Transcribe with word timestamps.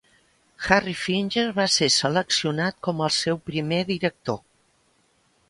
"Harry" 0.67 0.95
Finger 1.01 1.43
va 1.57 1.65
ser 1.73 1.89
seleccionat 1.97 2.81
com 2.89 3.05
al 3.09 3.15
seu 3.19 3.41
primer 3.51 3.79
director. 3.93 4.43